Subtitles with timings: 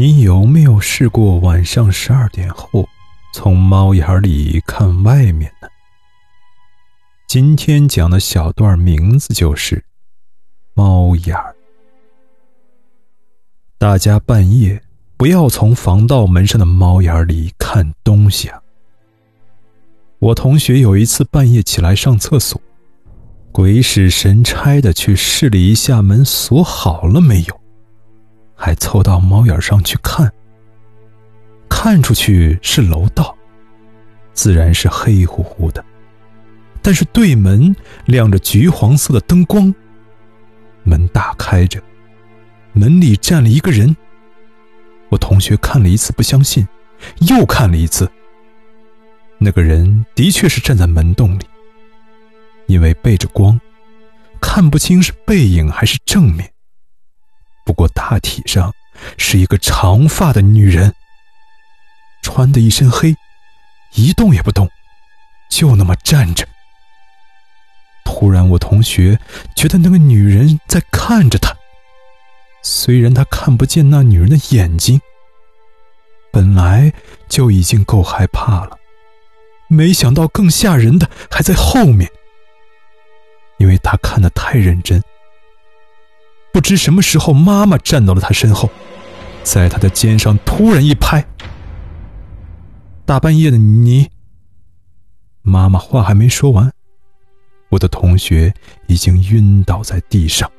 [0.00, 2.88] 你有没有试过晚上十二点后，
[3.34, 5.66] 从猫眼里看外面呢？
[7.26, 9.74] 今天讲的小段名字就是
[10.74, 11.52] 《猫眼儿》。
[13.76, 14.80] 大家半夜
[15.16, 18.62] 不要从防盗门上的猫眼里看东西啊！
[20.20, 22.60] 我同学有一次半夜起来上厕所，
[23.50, 27.60] 鬼使神差的去试了一下门锁好了没有。
[28.68, 30.30] 还凑到猫眼上去看，
[31.70, 33.34] 看出去是楼道，
[34.34, 35.82] 自然是黑乎乎的，
[36.82, 39.74] 但是对门亮着橘黄色的灯光。
[40.82, 41.82] 门大开着，
[42.74, 43.96] 门里站了一个人。
[45.08, 46.68] 我同学看了一次不相信，
[47.20, 48.06] 又看了一次。
[49.38, 51.46] 那个人的确是站在门洞里，
[52.66, 53.58] 因为背着光，
[54.42, 56.52] 看不清是背影还是正面。
[57.68, 58.74] 不过大体上
[59.18, 60.94] 是一个长发的女人，
[62.22, 63.14] 穿的一身黑，
[63.92, 64.66] 一动也不动，
[65.50, 66.48] 就那么站着。
[68.06, 69.20] 突然，我同学
[69.54, 71.54] 觉得那个女人在看着他，
[72.62, 74.98] 虽然他看不见那女人的眼睛。
[76.32, 76.90] 本来
[77.28, 78.78] 就已经够害怕了，
[79.68, 82.10] 没想到更吓人的还在后面，
[83.58, 85.02] 因为他看得太认真。
[86.68, 88.68] 不知什么时候，妈妈站到了他身后，
[89.42, 91.26] 在他的肩上突然一拍。
[93.06, 94.10] 大半夜的你……
[95.40, 96.70] 妈妈话还没说完，
[97.70, 98.52] 我的同学
[98.86, 100.52] 已经晕倒在地上。